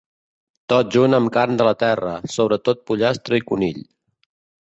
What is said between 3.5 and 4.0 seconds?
conill.